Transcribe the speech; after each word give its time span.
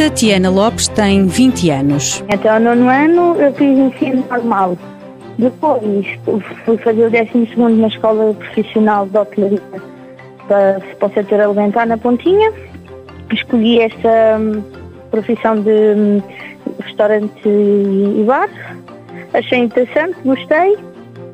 Tatiana 0.00 0.48
Lopes 0.48 0.88
tem 0.88 1.26
20 1.26 1.68
anos. 1.68 2.24
Até 2.32 2.48
ao 2.48 2.58
nono 2.58 2.88
ano 2.88 3.36
eu 3.38 3.52
fiz 3.52 3.78
ensino 3.78 4.24
normal. 4.30 4.78
Depois 5.36 6.06
fui 6.64 6.78
fazer 6.78 7.04
o 7.04 7.10
12 7.10 7.78
na 7.78 7.86
Escola 7.86 8.32
Profissional 8.32 9.06
de 9.06 9.18
Hotelaria 9.18 9.60
para, 10.48 10.80
para 10.98 11.06
o 11.06 11.12
setor 11.12 11.40
alimentar 11.42 11.84
na 11.84 11.98
Pontinha. 11.98 12.50
Escolhi 13.30 13.80
esta 13.80 14.38
hum, 14.40 14.62
profissão 15.10 15.56
de 15.56 15.70
hum, 15.70 16.22
restaurante 16.82 17.46
e 17.46 18.24
bar. 18.26 18.48
Achei 19.34 19.58
interessante, 19.58 20.16
gostei. 20.24 20.78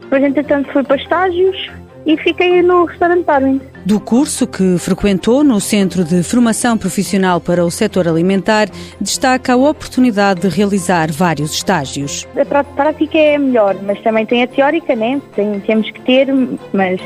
Depois, 0.01 0.25
entretanto, 0.25 0.73
fui 0.73 0.83
para 0.83 0.97
estágios 0.97 1.71
e 2.07 2.17
fiquei 2.17 2.63
no 2.63 2.85
restaurante 2.85 3.25
Darwin. 3.25 3.61
Do 3.85 4.01
curso 4.01 4.47
que 4.47 4.79
frequentou 4.79 5.43
no 5.43 5.61
Centro 5.61 6.05
de 6.05 6.23
Formação 6.23 6.79
Profissional 6.79 7.41
para 7.41 7.65
o 7.65 7.71
Setor 7.71 8.09
Alimentar, 8.09 8.69
destaca 9.01 9.53
a 9.53 9.57
oportunidade 9.57 10.41
de 10.41 10.49
realizar 10.49 11.11
vários 11.11 11.53
estágios. 11.53 12.27
A 12.37 12.65
prática 12.65 13.19
é 13.19 13.37
melhor, 13.37 13.77
mas 13.83 14.01
também 14.03 14.25
tem 14.25 14.45
a 14.45 14.47
teórica, 14.47 14.95
né? 14.95 15.21
Tem, 15.35 15.61
temos 15.61 15.91
que 15.91 16.01
ter, 16.03 16.29
mas 16.73 17.01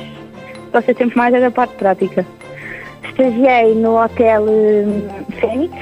gosto 0.71 0.95
sempre 0.95 1.17
mais 1.17 1.35
é 1.35 1.41
da 1.41 1.51
parte 1.51 1.75
prática. 1.77 2.25
Estagiei 3.09 3.75
no 3.75 4.03
Hotel 4.03 4.43
hum, 4.45 5.09
Fênix, 5.41 5.75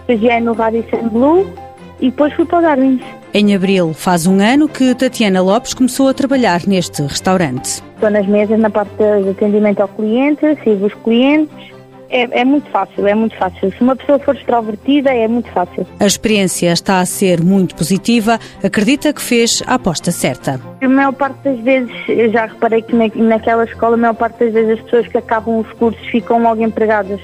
estagiei 0.00 0.40
no 0.40 0.54
Radisson 0.54 1.08
Blue 1.08 1.65
e 2.00 2.10
depois 2.10 2.32
fui 2.34 2.44
para 2.44 2.58
o 2.58 2.62
Darwin. 2.62 3.00
Em 3.32 3.54
abril 3.54 3.92
faz 3.92 4.26
um 4.26 4.40
ano 4.40 4.68
que 4.68 4.94
Tatiana 4.94 5.42
Lopes 5.42 5.74
começou 5.74 6.08
a 6.08 6.14
trabalhar 6.14 6.66
neste 6.66 7.02
restaurante. 7.02 7.82
Estou 7.94 8.10
nas 8.10 8.26
mesas 8.26 8.58
na 8.58 8.70
parte 8.70 8.94
de 8.96 9.30
atendimento 9.30 9.80
ao 9.80 9.88
cliente, 9.88 10.40
sirvo 10.62 10.86
os 10.86 10.94
clientes. 10.94 11.76
É, 12.08 12.40
é, 12.40 12.44
muito 12.44 12.70
fácil, 12.70 13.06
é 13.06 13.14
muito 13.14 13.36
fácil. 13.36 13.72
Se 13.72 13.80
uma 13.80 13.96
pessoa 13.96 14.18
for 14.20 14.36
extrovertida, 14.36 15.12
é 15.12 15.26
muito 15.26 15.50
fácil. 15.50 15.86
A 15.98 16.06
experiência 16.06 16.72
está 16.72 17.00
a 17.00 17.04
ser 17.04 17.42
muito 17.42 17.74
positiva. 17.74 18.38
Acredita 18.62 19.12
que 19.12 19.20
fez 19.20 19.62
a 19.66 19.74
aposta 19.74 20.12
certa. 20.12 20.60
A 20.80 20.88
maior 20.88 21.12
parte 21.12 21.38
das 21.42 21.58
vezes, 21.60 21.92
eu 22.08 22.30
já 22.30 22.46
reparei 22.46 22.82
que 22.82 22.94
na, 22.94 23.08
naquela 23.16 23.64
escola, 23.64 23.94
a 23.94 23.98
maior 23.98 24.14
parte 24.14 24.44
das 24.44 24.52
vezes 24.52 24.78
as 24.78 24.80
pessoas 24.82 25.08
que 25.08 25.18
acabam 25.18 25.58
os 25.58 25.72
cursos 25.72 26.06
ficam 26.06 26.40
logo 26.42 26.62
empregadas. 26.62 27.20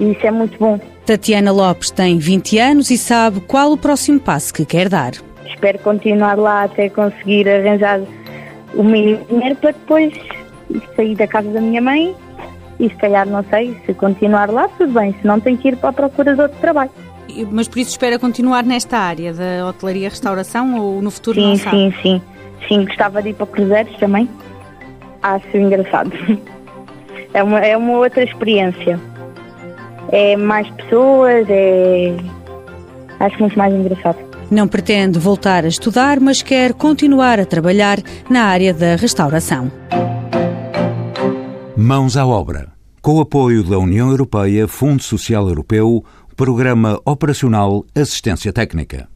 E 0.00 0.12
isso 0.12 0.26
é 0.26 0.30
muito 0.30 0.58
bom. 0.58 0.80
Tatiana 1.06 1.52
Lopes 1.52 1.90
tem 1.90 2.18
20 2.18 2.58
anos 2.58 2.90
e 2.90 2.98
sabe 2.98 3.40
qual 3.40 3.70
o 3.72 3.76
próximo 3.76 4.18
passo 4.18 4.52
que 4.52 4.64
quer 4.64 4.88
dar 4.88 5.12
espero 5.60 5.78
continuar 5.80 6.38
lá 6.38 6.64
até 6.64 6.88
conseguir 6.88 7.48
arranjar 7.48 8.00
o 8.74 8.82
mínimo 8.82 9.24
dinheiro 9.28 9.56
para 9.56 9.72
depois 9.72 10.14
sair 10.96 11.14
da 11.16 11.26
casa 11.26 11.50
da 11.50 11.60
minha 11.60 11.82
mãe 11.82 12.14
e 12.78 12.88
se 12.88 12.96
calhar, 12.96 13.26
não 13.26 13.44
sei, 13.44 13.76
se 13.84 13.92
continuar 13.92 14.50
lá, 14.50 14.66
tudo 14.68 14.92
bem, 14.94 15.14
se 15.20 15.26
não 15.26 15.38
tenho 15.38 15.58
que 15.58 15.68
ir 15.68 15.76
para 15.76 15.90
a 15.90 15.92
procura 15.92 16.34
de 16.34 16.40
outro 16.40 16.58
trabalho. 16.60 16.90
Mas 17.50 17.68
por 17.68 17.78
isso 17.78 17.90
espera 17.90 18.18
continuar 18.18 18.64
nesta 18.64 18.96
área 18.96 19.34
da 19.34 19.66
hotelaria 19.68 20.06
e 20.06 20.08
restauração 20.08 20.80
ou 20.80 21.02
no 21.02 21.10
futuro 21.10 21.38
sim, 21.38 21.48
não 21.48 21.56
sabe? 21.56 21.76
Sim, 21.76 21.94
sim, 22.02 22.22
sim. 22.66 22.84
Gostava 22.86 23.22
de 23.22 23.28
ir 23.28 23.34
para 23.34 23.46
cruzeiros 23.46 23.94
também. 23.98 24.28
Acho 25.22 25.56
engraçado. 25.56 26.10
É 27.32 27.44
uma, 27.44 27.60
é 27.60 27.76
uma 27.76 27.92
outra 27.92 28.24
experiência. 28.24 28.98
É 30.12 30.36
mais 30.36 30.68
pessoas, 30.70 31.46
é... 31.48 32.16
Acho 33.20 33.38
muito 33.38 33.56
mais 33.56 33.72
engraçado. 33.72 34.18
Não 34.50 34.66
pretende 34.66 35.18
voltar 35.18 35.64
a 35.64 35.68
estudar, 35.68 36.18
mas 36.18 36.42
quer 36.42 36.74
continuar 36.74 37.38
a 37.38 37.46
trabalhar 37.46 37.98
na 38.28 38.44
área 38.44 38.74
da 38.74 38.96
restauração. 38.96 39.70
Mãos 41.76 42.16
à 42.16 42.26
obra. 42.26 42.72
Com 43.00 43.16
o 43.16 43.20
apoio 43.20 43.62
da 43.62 43.78
União 43.78 44.10
Europeia, 44.10 44.66
Fundo 44.66 45.02
Social 45.02 45.48
Europeu, 45.48 46.04
Programa 46.36 47.00
Operacional 47.04 47.84
Assistência 47.94 48.52
Técnica. 48.52 49.10